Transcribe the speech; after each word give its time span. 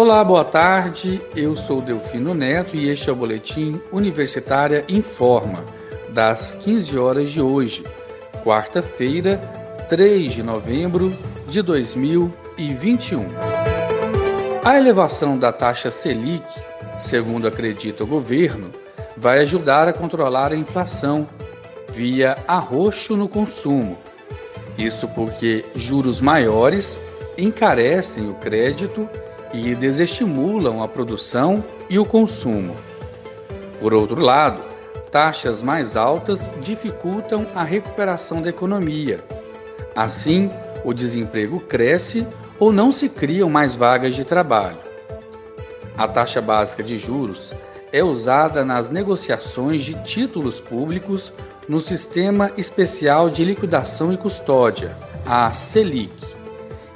Olá, 0.00 0.22
boa 0.22 0.44
tarde. 0.44 1.20
Eu 1.34 1.56
sou 1.56 1.82
Delfino 1.82 2.32
Neto 2.32 2.76
e 2.76 2.88
este 2.88 3.10
é 3.10 3.12
o 3.12 3.16
boletim 3.16 3.80
Universitária 3.90 4.84
Informa, 4.88 5.64
das 6.10 6.52
15 6.52 6.96
horas 6.96 7.30
de 7.30 7.42
hoje, 7.42 7.82
quarta-feira, 8.44 9.38
3 9.88 10.34
de 10.34 10.40
novembro 10.40 11.12
de 11.48 11.60
2021. 11.62 13.26
A 14.64 14.78
elevação 14.78 15.36
da 15.36 15.52
taxa 15.52 15.90
Selic, 15.90 16.46
segundo 17.00 17.48
acredita 17.48 18.04
o 18.04 18.06
governo, 18.06 18.70
vai 19.16 19.40
ajudar 19.40 19.88
a 19.88 19.92
controlar 19.92 20.52
a 20.52 20.56
inflação 20.56 21.28
via 21.92 22.36
arroxo 22.46 23.16
no 23.16 23.28
consumo. 23.28 23.98
Isso 24.78 25.08
porque 25.08 25.64
juros 25.74 26.20
maiores 26.20 26.96
encarecem 27.36 28.30
o 28.30 28.34
crédito 28.34 29.10
e 29.52 29.74
desestimulam 29.74 30.82
a 30.82 30.88
produção 30.88 31.64
e 31.88 31.98
o 31.98 32.04
consumo. 32.04 32.74
Por 33.80 33.94
outro 33.94 34.20
lado, 34.20 34.62
taxas 35.10 35.62
mais 35.62 35.96
altas 35.96 36.48
dificultam 36.60 37.46
a 37.54 37.62
recuperação 37.62 38.42
da 38.42 38.50
economia. 38.50 39.24
Assim, 39.94 40.50
o 40.84 40.92
desemprego 40.92 41.60
cresce 41.60 42.26
ou 42.58 42.72
não 42.72 42.90
se 42.92 43.08
criam 43.08 43.48
mais 43.48 43.74
vagas 43.74 44.14
de 44.14 44.24
trabalho. 44.24 44.78
A 45.96 46.06
taxa 46.06 46.40
básica 46.40 46.82
de 46.82 46.96
juros 46.96 47.52
é 47.92 48.04
usada 48.04 48.64
nas 48.64 48.88
negociações 48.90 49.84
de 49.84 49.94
títulos 50.04 50.60
públicos 50.60 51.32
no 51.68 51.80
Sistema 51.80 52.52
Especial 52.56 53.28
de 53.28 53.44
Liquidação 53.44 54.12
e 54.12 54.16
Custódia, 54.16 54.96
a 55.26 55.50
Selic, 55.50 56.12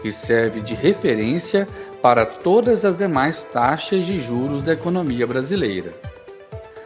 e 0.04 0.10
serve 0.10 0.60
de 0.60 0.74
referência 0.74 1.66
para 2.02 2.26
todas 2.26 2.84
as 2.84 2.96
demais 2.96 3.44
taxas 3.44 4.04
de 4.04 4.18
juros 4.18 4.60
da 4.60 4.72
economia 4.72 5.24
brasileira. 5.24 5.94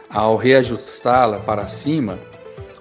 Ao 0.07 0.37
reajustá-la 0.37 1.39
para 1.39 1.67
cima, 1.67 2.19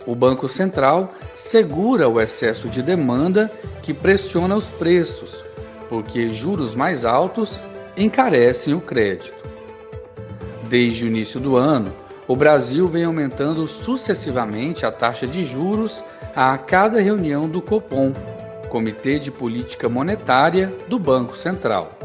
o 0.06 0.14
Banco 0.14 0.46
Central 0.46 1.14
segura 1.34 2.08
o 2.08 2.20
excesso 2.20 2.68
de 2.68 2.82
demanda 2.82 3.50
que 3.82 3.94
pressiona 3.94 4.54
os 4.54 4.68
preços, 4.68 5.42
porque 5.88 6.28
juros 6.28 6.74
mais 6.74 7.06
altos 7.06 7.62
encarecem 7.96 8.74
o 8.74 8.80
crédito. 8.80 9.34
Desde 10.68 11.04
o 11.04 11.08
início 11.08 11.40
do 11.40 11.56
ano, 11.56 11.92
o 12.28 12.36
Brasil 12.36 12.86
vem 12.86 13.04
aumentando 13.04 13.66
sucessivamente 13.66 14.84
a 14.84 14.92
taxa 14.92 15.26
de 15.26 15.44
juros 15.44 16.04
a 16.34 16.58
cada 16.58 17.00
reunião 17.00 17.48
do 17.48 17.62
Copom, 17.62 18.12
Comitê 18.68 19.18
de 19.18 19.30
Política 19.30 19.88
Monetária 19.88 20.72
do 20.88 20.98
Banco 20.98 21.36
Central. 21.38 21.96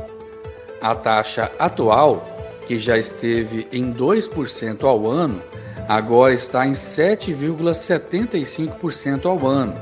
A 0.81 0.95
taxa 0.95 1.51
atual, 1.59 2.25
que 2.67 2.79
já 2.79 2.97
esteve 2.97 3.67
em 3.71 3.93
2% 3.93 4.83
ao 4.83 5.07
ano, 5.09 5.41
agora 5.87 6.33
está 6.33 6.65
em 6.65 6.71
7,75% 6.71 9.25
ao 9.25 9.47
ano, 9.47 9.75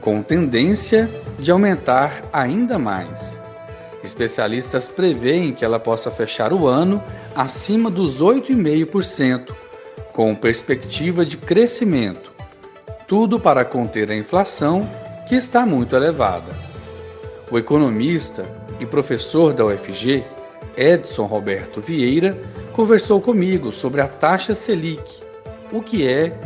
com 0.00 0.20
tendência 0.22 1.08
de 1.38 1.52
aumentar 1.52 2.22
ainda 2.32 2.78
mais. 2.78 3.38
Especialistas 4.02 4.88
preveem 4.88 5.52
que 5.52 5.62
ela 5.64 5.78
possa 5.78 6.10
fechar 6.10 6.52
o 6.52 6.66
ano 6.66 7.00
acima 7.36 7.88
dos 7.90 8.20
8,5%, 8.20 9.54
com 10.12 10.34
perspectiva 10.34 11.24
de 11.24 11.36
crescimento, 11.36 12.32
tudo 13.06 13.38
para 13.38 13.64
conter 13.64 14.10
a 14.10 14.16
inflação, 14.16 14.80
que 15.28 15.36
está 15.36 15.64
muito 15.64 15.94
elevada. 15.94 16.52
O 17.50 17.58
economista 17.58 18.44
e 18.80 18.86
professor 18.86 19.52
da 19.52 19.66
UFG, 19.66 20.24
Edson 20.76 21.26
Roberto 21.26 21.80
Vieira 21.80 22.36
conversou 22.72 23.20
comigo 23.20 23.72
sobre 23.72 24.00
a 24.00 24.08
taxa 24.08 24.54
Selic, 24.54 25.20
o 25.72 25.82
que 25.82 26.06
é, 26.06 26.38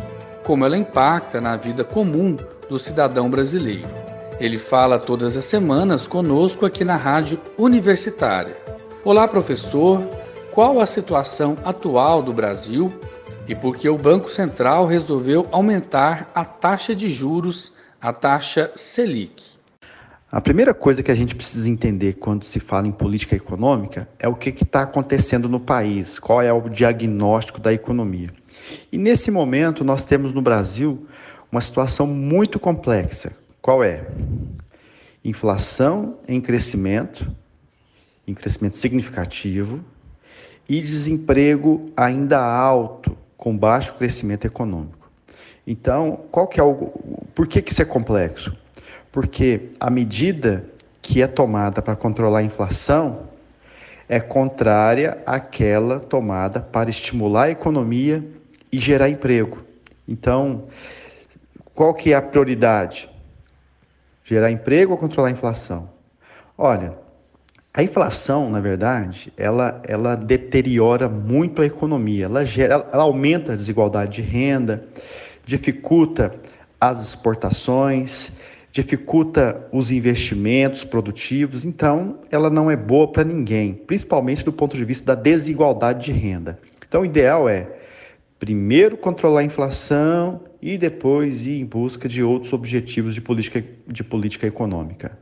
como 0.45 0.65
ela 0.65 0.77
impacta 0.77 1.41
na 1.41 1.57
vida 1.57 1.85
comum 1.85 2.37
do 2.69 2.79
cidadão 2.79 3.31
brasileiro. 3.31 3.89
Ele 4.41 4.59
fala 4.59 4.99
todas 4.99 5.37
as 5.37 5.45
semanas 5.45 6.07
conosco 6.07 6.67
aqui 6.67 6.85
na 6.85 6.97
Rádio 6.97 7.41
Universitária. 7.57 8.57
Olá, 9.05 9.29
professor. 9.29 10.03
Qual 10.51 10.81
a 10.81 10.87
situação 10.87 11.57
atual 11.65 12.23
do 12.23 12.33
Brasil 12.33 12.93
e 13.47 13.55
por 13.55 13.77
que 13.77 13.89
o 13.89 13.99
Banco 13.99 14.31
Central 14.31 14.87
resolveu 14.87 15.47
aumentar 15.51 16.31
a 16.35 16.45
taxa 16.45 16.95
de 16.95 17.11
juros, 17.11 17.73
a 18.01 18.13
taxa 18.13 18.73
Selic? 18.75 19.54
A 20.35 20.41
primeira 20.41 20.75
coisa 20.75 21.01
que 21.01 21.13
a 21.13 21.15
gente 21.15 21.33
precisa 21.33 21.71
entender 21.71 22.15
quando 22.15 22.45
se 22.45 22.59
fala 22.59 22.89
em 22.89 22.91
política 22.91 23.37
econômica 23.37 24.09
é 24.19 24.27
o 24.27 24.35
que 24.35 24.49
está 24.49 24.83
acontecendo 24.83 25.49
no 25.49 25.61
país, 25.61 26.19
qual 26.19 26.43
é 26.43 26.53
o 26.53 26.69
diagnóstico 26.69 27.61
da 27.61 27.73
economia. 27.73 28.35
E 28.91 28.99
nesse 28.99 29.31
momento 29.31 29.85
nós 29.85 30.05
temos 30.05 30.33
no 30.33 30.43
Brasil 30.43 31.07
uma 31.53 31.61
situação 31.61 32.05
muito 32.09 32.59
complexa. 32.59 33.33
Qual 33.63 33.85
é? 33.85 34.09
Inflação 35.25 36.19
em 36.27 36.41
crescimento, 36.41 37.31
em 38.27 38.35
crescimento 38.35 38.75
significativo, 38.75 39.85
e 40.69 40.81
desemprego 40.81 41.93
ainda 41.97 42.45
alto, 42.45 43.17
com 43.37 43.57
baixo 43.57 43.95
crescimento 43.95 44.45
econômico. 44.45 45.09
Então, 45.65 46.25
qual 46.33 46.49
que 46.49 46.59
é 46.59 46.63
o 46.65 46.75
por 47.37 47.47
que, 47.47 47.63
que 47.63 47.71
isso 47.71 47.83
é 47.83 47.85
complexo? 47.85 48.64
Porque 49.15 49.71
a 49.79 49.89
medida 49.91 50.65
que 51.01 51.23
é 51.23 51.29
tomada 51.29 51.81
para 51.81 51.95
controlar 51.95 52.41
a 52.41 52.43
inflação 52.43 53.29
é 54.09 54.19
contrária 54.19 55.23
àquela 55.25 56.01
tomada 56.01 56.59
para 56.61 56.91
estimular 56.91 57.45
a 57.45 57.51
economia 57.51 58.25
e 58.73 58.79
gerar 58.81 59.09
emprego. 59.09 59.63
Então, 60.09 60.65
qual 61.77 61.95
que 61.95 62.13
é 62.13 62.17
a 62.17 62.21
prioridade? 62.21 63.09
Gerar 64.25 64.51
emprego 64.51 64.91
ou 64.91 64.99
controlar 64.99 65.29
a 65.29 65.31
inflação? 65.31 65.89
Olha, 66.59 66.99
a 67.73 67.85
inflação, 67.85 68.51
na 68.51 68.59
verdade, 68.59 69.33
ela, 69.37 69.81
ela 69.87 70.17
deteriora 70.17 71.09
muito 71.09 71.63
a 71.63 71.67
economia, 71.67 72.25
ela, 72.25 72.45
gera, 72.45 72.85
ela 72.93 73.05
aumenta 73.05 73.53
a 73.53 73.57
desigualdade 73.57 74.21
de 74.21 74.23
renda, 74.23 74.85
dificulta 75.47 76.35
as 76.81 77.01
exportações, 77.01 78.33
dificulta 78.75 79.69
os 79.71 79.93
investimentos 79.93 80.83
produtivos, 80.83 81.65
então 81.65 82.19
ela 82.29 82.51
não 82.51 82.69
é 82.69 82.75
boa 82.77 83.07
para 83.07 83.23
ninguém, 83.23 83.73
principalmente 83.73 84.45
do 84.45 84.53
ponto 84.53 84.77
de 84.77 84.85
vista 84.85 85.15
da 85.15 85.23
desigualdade 85.23 86.07
de 86.07 86.13
renda. 86.13 86.59
Então 86.87 87.03
o 87.03 87.05
ideal 87.05 87.49
é 87.49 87.69
primeiro 88.37 88.97
controlar 88.97 89.41
a 89.41 89.45
inflação 89.45 90.41
e 90.61 90.77
depois 90.77 91.47
ir 91.47 91.61
em 91.61 91.65
busca 91.65 92.09
de 92.09 92.21
outros 92.21 92.53
objetivos 92.53 93.15
de 93.15 93.21
política, 93.21 93.65
de 93.87 94.03
política 94.03 94.49
econômica. 94.49 95.17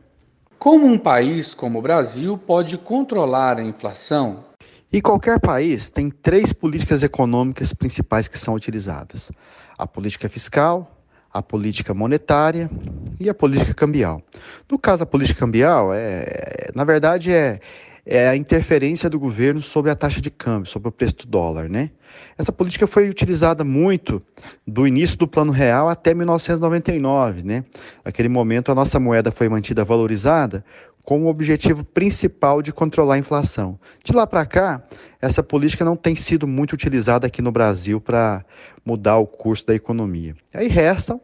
Como 0.58 0.86
um 0.86 0.96
país 0.96 1.52
como 1.52 1.78
o 1.78 1.82
Brasil 1.82 2.38
pode 2.38 2.78
controlar 2.78 3.58
a 3.58 3.62
inflação? 3.62 4.44
E 4.90 5.02
qualquer 5.02 5.38
país 5.38 5.90
tem 5.90 6.08
três 6.08 6.54
políticas 6.54 7.02
econômicas 7.02 7.74
principais 7.74 8.28
que 8.28 8.38
são 8.38 8.54
utilizadas: 8.54 9.30
a 9.76 9.86
política 9.86 10.26
fiscal, 10.26 11.01
a 11.32 11.42
política 11.42 11.94
monetária 11.94 12.70
e 13.18 13.28
a 13.28 13.34
política 13.34 13.72
cambial. 13.72 14.22
No 14.70 14.78
caso, 14.78 15.02
a 15.02 15.06
política 15.06 15.40
cambial, 15.40 15.92
é, 15.94 16.70
na 16.74 16.84
verdade, 16.84 17.32
é, 17.32 17.58
é 18.04 18.28
a 18.28 18.36
interferência 18.36 19.08
do 19.08 19.18
governo 19.18 19.62
sobre 19.62 19.90
a 19.90 19.94
taxa 19.94 20.20
de 20.20 20.30
câmbio, 20.30 20.68
sobre 20.68 20.88
o 20.88 20.92
preço 20.92 21.18
do 21.18 21.26
dólar, 21.26 21.68
né? 21.68 21.90
Essa 22.36 22.52
política 22.52 22.86
foi 22.86 23.08
utilizada 23.08 23.64
muito 23.64 24.20
do 24.66 24.86
início 24.86 25.16
do 25.16 25.26
Plano 25.26 25.52
Real 25.52 25.88
até 25.88 26.12
1999, 26.12 27.42
né? 27.42 27.64
Naquele 28.04 28.28
momento, 28.28 28.70
a 28.70 28.74
nossa 28.74 28.98
moeda 28.98 29.30
foi 29.30 29.48
mantida 29.48 29.84
valorizada 29.84 30.64
com 31.04 31.24
o 31.24 31.26
objetivo 31.26 31.84
principal 31.84 32.62
de 32.62 32.72
controlar 32.72 33.14
a 33.14 33.18
inflação. 33.18 33.78
De 34.04 34.12
lá 34.12 34.26
para 34.26 34.46
cá, 34.46 34.82
essa 35.20 35.42
política 35.42 35.84
não 35.84 35.96
tem 35.96 36.14
sido 36.14 36.46
muito 36.46 36.72
utilizada 36.72 37.26
aqui 37.26 37.42
no 37.42 37.50
Brasil 37.50 38.00
para 38.00 38.44
mudar 38.84 39.16
o 39.18 39.26
curso 39.26 39.66
da 39.66 39.74
economia. 39.74 40.34
Aí 40.54 40.68
restam 40.68 41.20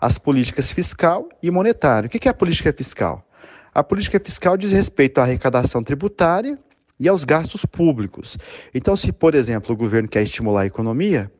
as 0.00 0.16
políticas 0.16 0.72
fiscal 0.72 1.28
e 1.42 1.50
monetária. 1.50 2.06
O 2.06 2.10
que 2.10 2.28
é 2.28 2.30
a 2.30 2.34
política 2.34 2.72
fiscal? 2.72 3.26
A 3.74 3.84
política 3.84 4.18
fiscal 4.18 4.56
diz 4.56 4.72
respeito 4.72 5.18
à 5.18 5.24
arrecadação 5.24 5.82
tributária 5.82 6.58
e 6.98 7.08
aos 7.08 7.24
gastos 7.24 7.64
públicos. 7.64 8.36
Então, 8.74 8.96
se, 8.96 9.12
por 9.12 9.34
exemplo, 9.34 9.74
o 9.74 9.76
governo 9.76 10.08
quer 10.08 10.22
estimular 10.22 10.62
a 10.62 10.66
economia, 10.66 11.30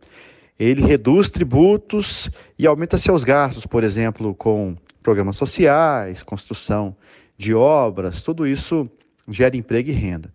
ele 0.59 0.83
reduz 0.83 1.31
tributos 1.31 2.31
e 2.59 2.67
aumenta 2.67 2.99
seus 2.99 3.25
gastos, 3.25 3.65
por 3.65 3.83
exemplo, 3.83 4.35
com 4.35 4.77
programas 5.03 5.37
sociais, 5.37 6.23
construção 6.23 6.95
de 7.39 7.55
obras, 7.55 8.21
tudo 8.21 8.47
isso 8.47 8.91
gera 9.29 9.57
emprego 9.57 9.89
e 9.89 9.93
renda. 9.93 10.31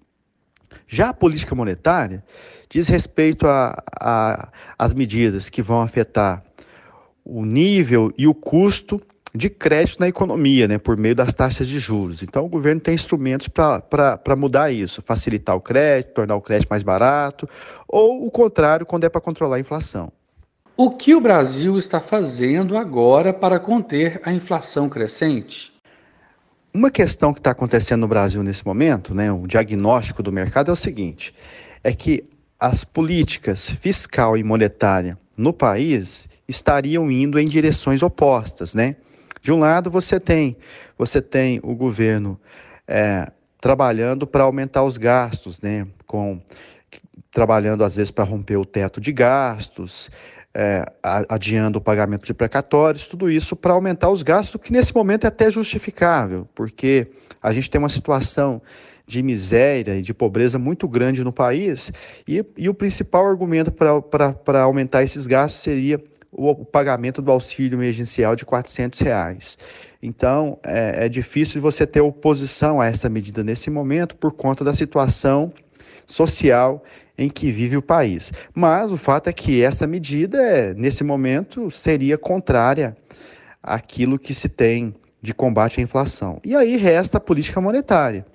Já 0.88 1.10
a 1.10 1.14
política 1.14 1.54
monetária 1.54 2.24
diz 2.70 2.88
respeito 2.88 3.46
às 4.78 4.94
medidas 4.94 5.50
que 5.50 5.62
vão 5.62 5.82
afetar 5.82 6.44
o 7.26 7.46
nível 7.46 8.12
e 8.18 8.26
o 8.26 8.34
custo 8.34 9.02
de 9.36 9.50
crédito 9.50 10.00
na 10.00 10.08
economia, 10.08 10.68
né, 10.68 10.78
por 10.78 10.96
meio 10.96 11.16
das 11.16 11.34
taxas 11.34 11.68
de 11.68 11.80
juros. 11.80 12.22
Então, 12.22 12.46
o 12.46 12.50
governo 12.50 12.80
tem 12.80 12.94
instrumentos 12.94 13.48
para 13.48 14.36
mudar 14.38 14.72
isso, 14.72 15.02
facilitar 15.02 15.56
o 15.56 15.62
crédito, 15.62 16.14
tornar 16.14 16.36
o 16.36 16.42
crédito 16.42 16.70
mais 16.70 16.84
barato, 16.84 17.50
ou 17.88 18.26
o 18.26 18.32
contrário, 18.32 18.86
quando 18.86 19.06
é 19.06 19.10
para 19.10 19.20
controlar 19.20 19.56
a 19.56 19.60
inflação. 19.60 20.12
O 20.78 20.92
que 20.92 21.16
o 21.16 21.22
Brasil 21.22 21.78
está 21.78 22.00
fazendo 22.00 22.78
agora 22.78 23.34
para 23.34 23.60
conter 23.60 24.22
a 24.24 24.32
inflação 24.32 24.88
crescente? 24.88 25.73
Uma 26.74 26.90
questão 26.90 27.32
que 27.32 27.40
está 27.40 27.52
acontecendo 27.52 28.02
no 28.02 28.08
Brasil 28.08 28.42
nesse 28.42 28.66
momento, 28.66 29.14
né, 29.14 29.32
o 29.32 29.46
diagnóstico 29.46 30.24
do 30.24 30.32
mercado 30.32 30.72
é 30.72 30.74
o 30.74 30.76
seguinte: 30.76 31.32
é 31.84 31.94
que 31.94 32.24
as 32.60 32.84
políticas 32.84 33.70
fiscal 33.70 34.36
e 34.36 34.44
monetária 34.44 35.16
no 35.38 35.54
país 35.54 36.28
estariam 36.48 37.12
indo 37.12 37.40
em 37.40 37.46
direções 37.46 38.02
opostas, 38.02 38.74
né? 38.74 38.96
De 39.40 39.52
um 39.52 39.60
lado, 39.60 39.92
você 39.92 40.20
tem, 40.20 40.58
você 40.98 41.22
tem 41.22 41.60
o 41.62 41.76
governo 41.76 42.40
é, 42.88 43.32
trabalhando 43.62 44.26
para 44.26 44.44
aumentar 44.44 44.84
os 44.84 44.98
gastos, 44.98 45.62
né? 45.62 45.86
Com, 46.08 46.42
trabalhando, 47.32 47.84
às 47.84 47.98
vezes, 47.98 48.10
para 48.10 48.24
romper 48.24 48.58
o 48.58 48.66
teto 48.66 49.00
de 49.00 49.12
gastos, 49.12 50.10
é, 50.56 50.86
adiando 51.02 51.80
o 51.80 51.82
pagamento 51.82 52.26
de 52.26 52.34
precatórios, 52.34 53.08
tudo 53.08 53.30
isso 53.30 53.56
para 53.56 53.74
aumentar 53.74 54.10
os 54.10 54.22
gastos, 54.22 54.62
que 54.62 54.72
nesse 54.72 54.94
momento 54.94 55.26
é 55.26 55.28
até 55.28 55.50
justificável, 55.50 56.48
porque 56.54 57.08
a 57.42 57.52
gente 57.52 57.70
tem 57.70 57.80
uma 57.80 57.90
situação 57.90 58.62
de 59.06 59.22
miséria 59.22 59.98
e 59.98 60.02
de 60.02 60.14
pobreza 60.14 60.60
muito 60.60 60.88
grande 60.88 61.24
no 61.24 61.34
país, 61.34 61.92
e, 62.28 62.46
e 62.56 62.70
o 62.70 62.74
principal 62.74 63.26
argumento 63.26 63.72
para 63.72 64.62
aumentar 64.62 65.04
esses 65.04 65.28
gastos 65.28 65.62
seria 65.62 66.02
o, 66.32 66.66
pagamento 66.66 67.22
do 67.22 67.32
auxílio 67.32 67.78
emergencial 67.78 68.36
de 68.36 68.46
400 68.46 69.00
reais. 69.00 69.58
Então, 70.02 70.58
é, 70.64 71.06
é 71.06 71.10
difícil 71.10 71.62
você 71.62 71.86
ter 71.86 72.02
oposição 72.02 72.82
a 72.82 72.88
essa 72.88 73.10
medida 73.10 73.44
nesse 73.44 73.70
momento 73.70 74.16
por 74.16 74.34
conta 74.34 74.64
da 74.64 74.74
situação 74.74 75.54
social 76.06 76.84
em 77.18 77.30
que 77.30 77.52
vive 77.52 77.78
o 77.78 77.82
país. 77.82 78.32
Mas 78.54 78.92
o 78.92 78.98
fato 78.98 79.28
é 79.28 79.34
que 79.34 79.62
essa 79.62 79.86
medida, 79.86 80.42
é, 80.42 80.74
nesse 80.74 81.04
momento, 81.04 81.70
seria 81.70 82.18
contrária 82.18 82.98
àquilo 83.62 84.20
que 84.20 84.34
se 84.34 84.50
tem 84.50 84.94
de 85.22 85.34
combate 85.34 85.80
à 85.80 85.84
inflação. 85.84 86.40
E 86.44 86.56
aí 86.56 86.76
resta 86.76 87.18
a 87.18 87.22
política 87.22 87.62
monetária. 87.62 88.26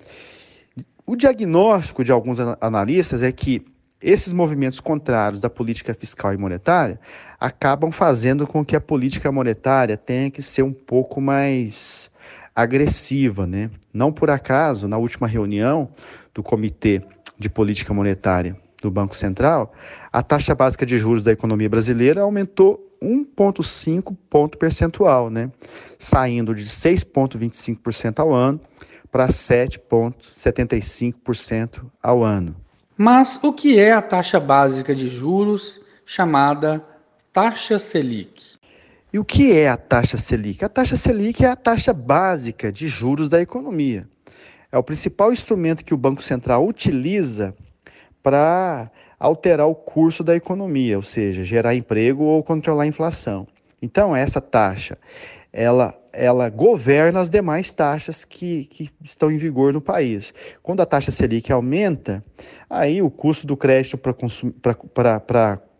O 1.05 1.15
diagnóstico 1.15 2.03
de 2.03 2.11
alguns 2.11 2.39
analistas 2.61 3.21
é 3.21 3.31
que 3.31 3.65
esses 4.01 4.31
movimentos 4.31 4.79
contrários 4.79 5.41
da 5.41 5.49
política 5.49 5.93
fiscal 5.93 6.33
e 6.33 6.37
monetária 6.37 6.99
acabam 7.39 7.91
fazendo 7.91 8.47
com 8.47 8.63
que 8.63 8.75
a 8.75 8.81
política 8.81 9.31
monetária 9.31 9.97
tenha 9.97 10.31
que 10.31 10.41
ser 10.41 10.63
um 10.63 10.71
pouco 10.71 11.19
mais 11.19 12.09
agressiva, 12.55 13.45
né? 13.45 13.69
Não 13.93 14.11
por 14.11 14.29
acaso, 14.29 14.87
na 14.87 14.97
última 14.97 15.27
reunião 15.27 15.89
do 16.33 16.41
Comitê 16.41 17.01
de 17.37 17.49
Política 17.49 17.93
Monetária 17.93 18.55
do 18.81 18.89
Banco 18.89 19.15
Central, 19.15 19.71
a 20.11 20.23
taxa 20.23 20.55
básica 20.55 20.85
de 20.85 20.97
juros 20.97 21.23
da 21.23 21.31
economia 21.31 21.69
brasileira 21.69 22.21
aumentou 22.21 22.85
1,5 23.01 24.13
ponto 24.29 24.57
percentual, 24.57 25.29
né? 25.29 25.49
Saindo 25.97 26.53
de 26.53 26.65
6,25% 26.65 28.19
ao 28.19 28.33
ano 28.33 28.59
para 29.11 29.27
7,75% 29.27 31.85
ao 32.01 32.23
ano. 32.23 32.55
Mas 32.97 33.37
o 33.41 33.53
que 33.53 33.79
é 33.79 33.93
a 33.93 34.01
taxa 34.01 34.39
básica 34.39 34.95
de 34.95 35.07
juros 35.07 35.79
chamada 36.05 36.83
taxa 37.31 37.77
Selic? 37.79 38.57
E 39.11 39.17
o 39.17 39.25
que 39.25 39.53
é 39.53 39.69
a 39.69 39.77
taxa 39.77 40.17
Selic? 40.17 40.63
A 40.63 40.69
taxa 40.69 40.95
Selic 40.95 41.43
é 41.43 41.47
a 41.47 41.55
taxa 41.55 41.91
básica 41.93 42.71
de 42.71 42.87
juros 42.87 43.27
da 43.29 43.41
economia. 43.41 44.07
É 44.71 44.77
o 44.77 44.83
principal 44.83 45.33
instrumento 45.33 45.83
que 45.83 45.95
o 45.95 45.97
Banco 45.97 46.21
Central 46.21 46.67
utiliza 46.67 47.55
para 48.21 48.91
alterar 49.19 49.67
o 49.67 49.75
curso 49.75 50.23
da 50.23 50.35
economia, 50.35 50.97
ou 50.97 51.03
seja, 51.03 51.43
gerar 51.43 51.75
emprego 51.75 52.23
ou 52.23 52.43
controlar 52.43 52.83
a 52.83 52.87
inflação. 52.87 53.47
Então, 53.81 54.15
essa 54.15 54.41
taxa, 54.41 54.97
ela 55.51 55.95
ela 56.11 56.49
governa 56.49 57.19
as 57.19 57.29
demais 57.29 57.71
taxas 57.71 58.25
que, 58.25 58.65
que 58.65 58.89
estão 59.03 59.31
em 59.31 59.37
vigor 59.37 59.71
no 59.71 59.81
país. 59.81 60.33
Quando 60.61 60.81
a 60.81 60.85
taxa 60.85 61.11
Selic 61.11 61.51
aumenta, 61.51 62.23
aí 62.69 63.01
o 63.01 63.09
custo 63.09 63.45
do 63.45 63.55
crédito 63.55 63.97
para 63.97 64.13
consum, 64.13 64.51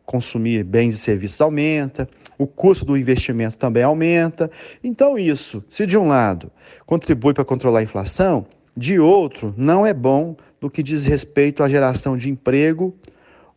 consumir 0.05 0.63
bens 0.63 0.95
e 0.95 0.97
serviços 0.97 1.39
aumenta, 1.41 2.09
o 2.37 2.47
custo 2.47 2.85
do 2.85 2.97
investimento 2.97 3.57
também 3.57 3.83
aumenta. 3.83 4.49
Então, 4.83 5.17
isso, 5.17 5.63
se 5.69 5.85
de 5.85 5.97
um 5.97 6.07
lado 6.07 6.51
contribui 6.85 7.33
para 7.33 7.45
controlar 7.45 7.79
a 7.79 7.83
inflação, 7.83 8.45
de 8.79 8.99
outro, 8.99 9.53
não 9.57 9.85
é 9.85 9.93
bom 9.93 10.35
no 10.61 10.69
que 10.69 10.81
diz 10.81 11.05
respeito 11.05 11.61
à 11.61 11.69
geração 11.69 12.17
de 12.17 12.29
emprego 12.29 12.95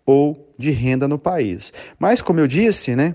ou 0.04 0.52
de 0.58 0.70
renda 0.70 1.06
no 1.06 1.18
país. 1.18 1.72
Mas, 1.98 2.20
como 2.20 2.40
eu 2.40 2.46
disse, 2.46 2.96
né, 2.96 3.14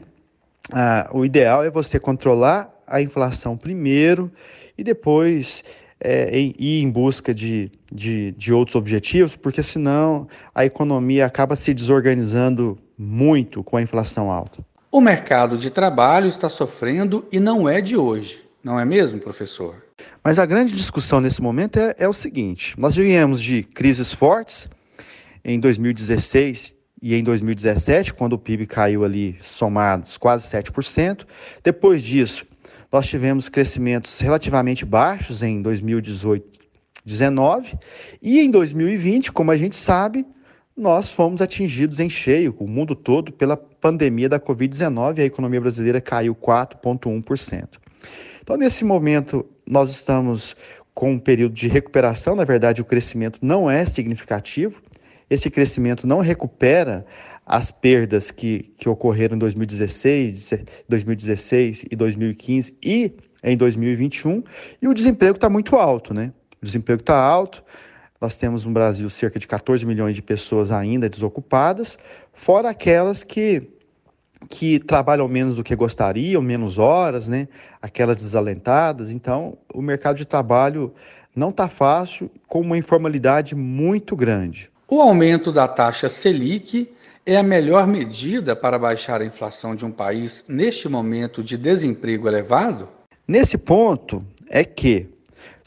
ah, 0.72 1.10
o 1.14 1.26
ideal 1.26 1.64
é 1.64 1.70
você 1.70 2.00
controlar 2.00 2.74
a 2.88 3.02
inflação 3.02 3.58
primeiro 3.58 4.32
e 4.78 4.84
depois 4.84 5.64
é, 6.00 6.40
ir 6.40 6.82
em 6.82 6.90
busca 6.90 7.34
de, 7.34 7.72
de, 7.92 8.32
de 8.32 8.54
outros 8.54 8.76
objetivos, 8.76 9.36
porque 9.36 9.62
senão 9.62 10.28
a 10.56 10.66
economia 10.66 11.26
acaba 11.26 11.56
se 11.56 11.74
desorganizando 11.74 12.78
muito 12.98 13.64
com 13.64 13.78
a 13.78 13.82
inflação 13.82 14.32
alta. 14.32 14.66
O 14.90 15.02
mercado 15.02 15.58
de 15.58 15.70
trabalho 15.70 16.28
está 16.28 16.48
sofrendo 16.48 17.26
e 17.32 17.40
não 17.40 17.68
é 17.68 17.82
de 17.82 17.98
hoje, 17.98 18.47
não 18.68 18.78
é 18.78 18.84
mesmo, 18.84 19.18
professor? 19.18 19.82
Mas 20.22 20.38
a 20.38 20.46
grande 20.46 20.76
discussão 20.76 21.22
nesse 21.22 21.42
momento 21.42 21.80
é, 21.80 21.96
é 21.98 22.08
o 22.08 22.12
seguinte: 22.12 22.76
nós 22.78 22.98
viemos 22.98 23.42
de 23.42 23.64
crises 23.64 24.12
fortes 24.12 24.68
em 25.44 25.58
2016 25.58 26.76
e 27.02 27.16
em 27.16 27.24
2017, 27.24 28.14
quando 28.14 28.34
o 28.34 28.38
PIB 28.38 28.68
caiu 28.68 29.06
ali 29.06 29.38
somados 29.40 30.18
quase 30.18 30.46
7%. 30.48 31.26
Depois 31.64 32.04
disso, 32.04 32.46
nós 32.92 33.08
tivemos 33.08 33.48
crescimentos 33.48 34.20
relativamente 34.20 34.84
baixos 34.84 35.42
em 35.42 35.62
2018, 35.62 36.60
19 37.06 37.80
e 38.22 38.42
em 38.42 38.52
2020, 38.52 39.32
como 39.32 39.50
a 39.52 39.56
gente 39.56 39.78
sabe, 39.78 40.26
nós 40.76 41.10
fomos 41.10 41.42
atingidos 41.42 42.02
em 42.02 42.10
cheio, 42.10 42.54
o 42.60 42.68
mundo 42.68 42.96
todo, 42.96 43.32
pela 43.32 43.56
pandemia 43.56 44.28
da 44.28 44.42
Covid-19 44.42 45.20
e 45.20 45.22
a 45.22 45.26
economia 45.26 45.62
brasileira 45.62 46.02
caiu 46.02 46.36
4,1%. 46.36 47.80
Então, 48.48 48.56
nesse 48.56 48.86
momento, 48.86 49.46
nós 49.66 49.92
estamos 49.92 50.56
com 50.96 51.12
um 51.12 51.20
período 51.20 51.54
de 51.54 51.68
recuperação, 51.68 52.34
na 52.34 52.46
verdade, 52.46 52.82
o 52.82 52.86
crescimento 52.86 53.40
não 53.42 53.70
é 53.70 53.86
significativo, 53.86 54.82
esse 55.30 55.50
crescimento 55.50 56.08
não 56.08 56.22
recupera 56.22 57.06
as 57.46 57.72
perdas 57.72 58.32
que, 58.32 58.72
que 58.78 58.88
ocorreram 58.88 59.36
em 59.36 59.40
2016, 59.40 60.64
2016 60.88 61.88
e 61.92 61.96
2015 61.98 62.78
e 62.82 63.12
em 63.44 63.58
2021, 63.58 64.42
e 64.82 64.88
o 64.88 64.94
desemprego 64.94 65.36
está 65.36 65.50
muito 65.50 65.76
alto, 65.76 66.14
né? 66.14 66.32
O 66.62 66.66
desemprego 66.66 67.02
está 67.02 67.20
alto, 67.20 67.62
nós 68.22 68.38
temos 68.38 68.64
no 68.64 68.72
Brasil 68.72 69.10
cerca 69.10 69.38
de 69.38 69.46
14 69.46 69.86
milhões 69.86 70.16
de 70.16 70.22
pessoas 70.22 70.72
ainda 70.72 71.10
desocupadas, 71.10 72.00
fora 72.32 72.70
aquelas 72.70 73.26
que, 73.26 73.62
que 74.50 74.80
trabalham 74.80 75.28
menos 75.28 75.56
do 75.56 75.64
que 75.64 75.76
gostariam, 75.76 76.42
menos 76.42 76.78
horas, 76.78 77.28
né? 77.28 77.48
Aquelas 77.82 78.18
desalentadas. 78.18 79.10
Então, 79.10 79.58
o 79.74 79.82
mercado 79.82 80.18
de 80.18 80.26
trabalho 80.26 80.94
não 81.36 81.50
está 81.50 81.68
fácil, 81.68 82.32
com 82.48 82.62
uma 82.62 82.78
informalidade 82.78 83.56
muito 83.56 84.16
grande. 84.16 84.70
O 84.88 85.02
aumento 85.02 85.52
da 85.52 85.68
taxa 85.68 86.10
Selic 86.10 86.90
é 87.26 87.36
a 87.36 87.44
melhor 87.44 87.86
medida 87.86 88.56
para 88.56 88.80
baixar 88.80 89.22
a 89.22 89.26
inflação 89.26 89.76
de 89.76 89.86
um 89.86 89.92
país 89.92 90.46
neste 90.48 90.88
momento 90.88 91.44
de 91.44 91.58
desemprego 91.58 92.28
elevado? 92.28 92.88
Nesse 93.28 93.58
ponto 93.58 94.24
é 94.50 94.64
que 94.64 95.10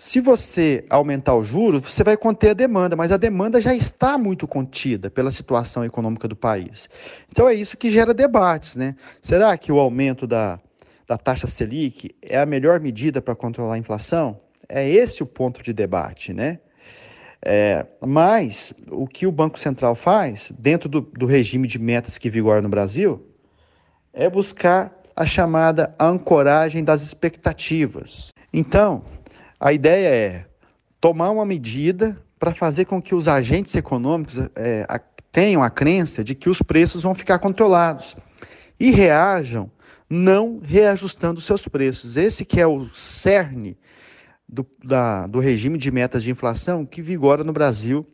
se 0.01 0.19
você 0.19 0.83
aumentar 0.89 1.35
o 1.35 1.45
juro, 1.45 1.79
você 1.79 2.03
vai 2.03 2.17
conter 2.17 2.49
a 2.49 2.55
demanda, 2.55 2.97
mas 2.97 3.13
a 3.13 3.19
demanda 3.19 3.61
já 3.61 3.75
está 3.75 4.17
muito 4.17 4.49
contida 4.49 5.11
pela 5.11 5.31
situação 5.31 5.85
econômica 5.85 6.27
do 6.27 6.35
país. 6.35 6.89
Então 7.31 7.47
é 7.47 7.53
isso 7.53 7.77
que 7.77 7.91
gera 7.91 8.15
debates, 8.15 8.77
né? 8.77 8.97
Será 9.21 9.55
que 9.59 9.71
o 9.71 9.79
aumento 9.79 10.27
da, 10.27 10.59
da 11.07 11.19
taxa 11.19 11.47
Selic 11.47 12.17
é 12.23 12.39
a 12.39 12.47
melhor 12.47 12.81
medida 12.81 13.21
para 13.21 13.35
controlar 13.35 13.75
a 13.75 13.79
inflação? 13.79 14.41
É 14.67 14.89
esse 14.89 15.23
o 15.23 15.27
ponto 15.27 15.63
de 15.63 15.75
debate, 15.75 16.33
né? 16.33 16.61
É, 17.45 17.85
mas 18.01 18.73
o 18.91 19.07
que 19.07 19.27
o 19.27 19.33
Banco 19.33 19.61
Central 19.61 19.95
faz, 19.95 20.51
dentro 20.59 20.89
do, 20.89 21.03
do 21.03 21.27
regime 21.27 21.69
de 21.69 21.79
metas 21.79 22.17
que 22.17 22.31
vigora 22.31 22.63
no 22.63 22.71
Brasil, 22.71 23.23
é 24.15 24.31
buscar 24.31 24.99
a 25.15 25.27
chamada 25.27 25.95
ancoragem 26.01 26.83
das 26.83 27.03
expectativas. 27.03 28.31
Então, 28.51 29.05
a 29.61 29.73
ideia 29.73 30.09
é 30.09 30.47
tomar 31.01 31.31
uma 31.31 31.45
medida 31.45 32.17
para 32.39 32.55
fazer 32.55 32.87
com 32.87 33.01
que 33.01 33.15
os 33.15 33.29
agentes 33.29 33.75
econômicos 33.75 34.39
é, 34.57 34.87
tenham 35.31 35.63
a 35.63 35.69
crença 35.69 36.25
de 36.25 36.35
que 36.35 36.49
os 36.49 36.63
preços 36.63 37.03
vão 37.03 37.15
ficar 37.15 37.39
controlados 37.39 38.17
e 38.79 38.91
reajam 38.91 39.71
não 40.09 40.61
reajustando 40.63 41.41
seus 41.41 41.69
preços. 41.69 42.17
Esse 42.17 42.45
que 42.45 42.61
é 42.61 42.67
o 42.67 42.89
cerne 42.89 43.79
do, 44.49 44.67
da, 44.83 45.27
do 45.27 45.39
regime 45.39 45.79
de 45.79 45.91
metas 45.91 46.23
de 46.23 46.31
inflação 46.31 46.85
que 46.85 47.01
vigora 47.01 47.45
no 47.45 47.53
Brasil 47.53 48.07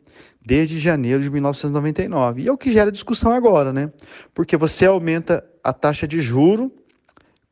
desde 0.45 0.79
janeiro 0.79 1.23
de 1.23 1.29
1999. 1.29 2.43
E 2.43 2.47
é 2.47 2.51
o 2.51 2.57
que 2.57 2.71
gera 2.71 2.91
discussão 2.91 3.31
agora, 3.31 3.73
né? 3.73 3.91
Porque 4.33 4.55
você 4.55 4.85
aumenta 4.85 5.43
a 5.63 5.73
taxa 5.73 6.07
de 6.07 6.21
juro 6.21 6.71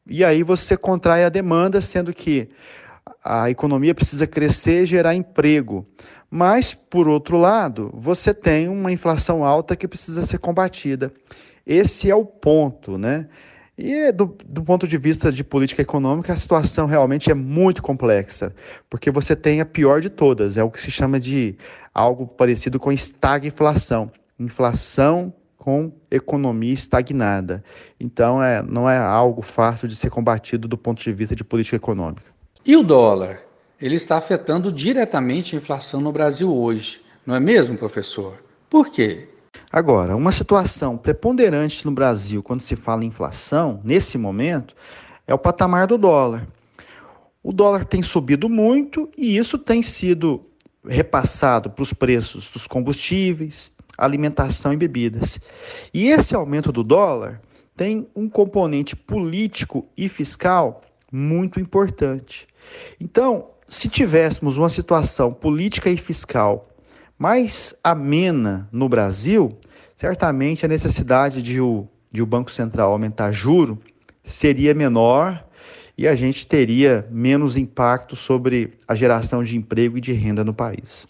e 0.06 0.24
aí 0.24 0.44
você 0.44 0.78
contrai 0.78 1.24
a 1.24 1.30
demanda, 1.30 1.82
sendo 1.82 2.14
que 2.14 2.48
a 3.24 3.50
economia 3.50 3.96
precisa 3.96 4.28
crescer 4.28 4.84
e 4.84 4.86
gerar 4.86 5.16
emprego. 5.16 5.86
Mas, 6.30 6.74
por 6.74 7.08
outro 7.08 7.38
lado, 7.38 7.92
você 7.94 8.34
tem 8.34 8.68
uma 8.68 8.92
inflação 8.92 9.44
alta 9.44 9.76
que 9.76 9.88
precisa 9.88 10.26
ser 10.26 10.40
combatida. 10.40 11.14
Esse 11.66 12.10
é 12.10 12.16
o 12.16 12.26
ponto, 12.26 12.98
né? 12.98 13.28
E 13.78 14.12
do, 14.12 14.38
do, 14.46 14.64
ponto 14.64 14.88
de 14.88 14.98
vista 14.98 15.32
de 15.32 15.44
política 15.44 15.82
econômica, 15.82 16.32
a 16.32 16.38
situação 16.38 16.86
realmente 16.86 17.30
é 17.30 17.34
muito 17.34 17.82
complexa, 17.84 18.56
porque 18.90 19.12
você 19.12 19.36
tem 19.36 19.60
a 19.60 19.66
pior 19.66 20.00
de 20.00 20.10
todas, 20.10 20.56
é 20.56 20.64
o 20.64 20.72
que 20.72 20.80
se 20.80 20.90
chama 20.90 21.20
de 21.20 21.58
algo 21.94 22.26
parecido 22.26 22.80
com 22.80 22.92
estagflação. 22.92 24.12
Inflação 24.40 25.34
com 25.58 25.92
economia 26.12 26.74
estagnada. 26.74 27.64
Então, 28.00 28.42
é, 28.42 28.62
não 28.62 28.90
é 28.90 28.98
algo 28.98 29.42
fácil 29.42 29.88
de 29.88 29.96
ser 29.96 30.10
combatido 30.10 30.68
do 30.68 30.78
ponto 30.78 31.02
de 31.02 31.12
vista 31.12 31.36
de 31.36 31.44
política 31.44 31.76
econômica. 31.76 32.36
E 32.68 32.76
o 32.76 32.82
dólar? 32.82 33.44
Ele 33.80 33.94
está 33.94 34.18
afetando 34.18 34.72
diretamente 34.72 35.56
a 35.56 35.60
inflação 35.60 36.02
no 36.02 36.12
Brasil 36.12 36.52
hoje, 36.52 37.00
não 37.24 37.36
é 37.36 37.40
mesmo, 37.40 37.78
professor? 37.78 38.44
Por 38.68 38.90
quê? 38.90 39.30
Agora, 39.72 40.16
uma 40.16 40.32
situação 40.32 40.98
preponderante 40.98 41.86
no 41.86 41.92
Brasil 41.92 42.42
quando 42.42 42.62
se 42.62 42.76
fala 42.76 43.04
em 43.04 43.10
inflação, 43.10 43.80
nesse 43.84 44.18
momento, 44.18 44.76
é 45.28 45.34
o 45.34 45.38
patamar 45.38 45.86
do 45.86 45.96
dólar. 45.96 46.48
O 47.44 47.54
dólar 47.54 47.86
tem 47.86 48.02
subido 48.02 48.50
muito 48.50 49.12
e 49.16 49.38
isso 49.38 49.60
tem 49.60 49.84
sido 49.84 50.44
repassado 50.88 51.70
para 51.70 51.84
os 51.84 51.94
preços 51.94 52.50
dos 52.50 52.66
combustíveis, 52.66 53.76
alimentação 53.96 54.74
e 54.74 54.78
bebidas. 54.78 55.40
E 55.94 56.08
esse 56.08 56.34
aumento 56.34 56.72
do 56.72 56.84
dólar 56.84 57.40
tem 57.78 58.08
um 58.16 58.28
componente 58.28 58.96
político 58.96 59.88
e 59.96 60.10
fiscal 60.10 60.82
muito 61.16 61.60
importante. 61.60 62.48
Então, 63.00 63.48
se 63.68 63.90
tivéssemos 63.90 64.58
uma 64.58 64.70
situação 64.70 65.32
política 65.32 65.90
e 65.90 65.98
fiscal 65.98 66.70
mais 67.18 67.74
amena 67.84 68.68
no 68.72 68.90
Brasil, 68.90 69.58
certamente 69.98 70.66
a 70.66 70.70
necessidade 70.70 71.42
de 71.42 71.62
o, 71.62 71.88
de 72.12 72.22
o 72.22 72.26
Banco 72.26 72.52
Central 72.52 72.92
aumentar 72.92 73.32
juro 73.32 73.80
seria 74.24 74.74
menor 74.74 75.44
e 75.98 76.08
a 76.08 76.16
gente 76.16 76.46
teria 76.46 77.08
menos 77.10 77.56
impacto 77.56 78.16
sobre 78.16 78.74
a 78.88 78.96
geração 78.96 79.44
de 79.44 79.56
emprego 79.56 79.98
e 79.98 80.02
de 80.02 80.12
renda 80.12 80.44
no 80.44 80.54
país. 80.54 81.06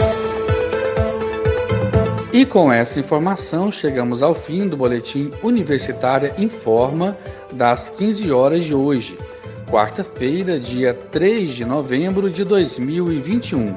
E 2.32 2.46
com 2.46 2.72
essa 2.72 3.00
informação 3.00 3.72
chegamos 3.72 4.22
ao 4.22 4.36
fim 4.36 4.68
do 4.68 4.76
boletim 4.76 5.32
Universitária 5.42 6.36
Informa 6.38 7.18
das 7.54 7.90
15 7.90 8.30
horas 8.30 8.66
de 8.66 8.76
hoje, 8.76 9.18
quarta-feira, 9.70 10.60
dia 10.60 10.94
3 10.94 11.56
de 11.56 11.66
novembro 11.66 12.30
de 12.30 12.44
2021. 12.44 13.76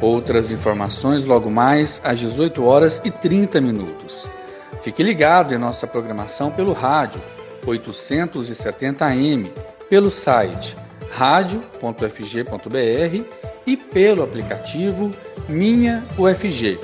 Outras 0.00 0.50
informações 0.50 1.24
logo 1.24 1.50
mais 1.50 2.00
às 2.04 2.18
18 2.18 2.64
horas 2.64 3.00
e 3.04 3.10
30 3.10 3.60
minutos. 3.60 4.28
Fique 4.82 5.02
ligado 5.02 5.54
em 5.54 5.58
nossa 5.58 5.86
programação 5.86 6.50
pelo 6.50 6.72
rádio 6.72 7.20
870m, 7.66 9.50
pelo 9.88 10.10
site 10.10 10.74
radio.fg.br 11.10 12.72
e 13.66 13.76
pelo 13.76 14.22
aplicativo 14.22 15.10
Minha 15.48 16.02
UFG. 16.18 16.78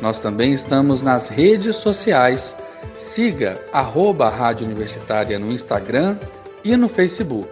Nós 0.00 0.18
também 0.18 0.52
estamos 0.52 1.02
nas 1.02 1.28
redes 1.28 1.76
sociais. 1.76 2.56
Siga 2.94 3.60
arroba 3.72 4.28
Rádio 4.28 4.66
Universitária 4.66 5.38
no 5.38 5.52
Instagram 5.52 6.16
e 6.64 6.76
no 6.76 6.88
Facebook. 6.88 7.50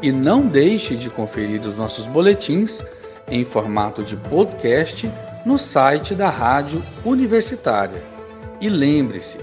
E 0.00 0.12
não 0.12 0.46
deixe 0.46 0.94
de 0.96 1.10
conferir 1.10 1.60
os 1.66 1.76
nossos 1.76 2.06
boletins 2.06 2.82
em 3.30 3.44
formato 3.44 4.02
de 4.02 4.16
podcast 4.16 5.10
no 5.44 5.58
site 5.58 6.14
da 6.14 6.30
Rádio 6.30 6.82
Universitária. 7.04 8.02
E 8.60 8.68
lembre-se, 8.68 9.38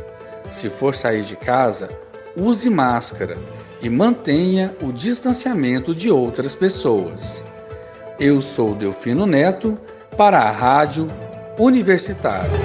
se 0.51 0.69
for 0.69 0.95
sair 0.95 1.23
de 1.23 1.35
casa, 1.35 1.89
use 2.35 2.69
máscara 2.69 3.37
e 3.81 3.89
mantenha 3.89 4.73
o 4.81 4.91
distanciamento 4.91 5.93
de 5.93 6.09
outras 6.09 6.55
pessoas. 6.55 7.43
Eu 8.19 8.39
sou 8.39 8.73
Delfino 8.73 9.25
Neto 9.25 9.77
para 10.17 10.39
a 10.39 10.51
Rádio 10.51 11.07
Universitária. 11.59 12.64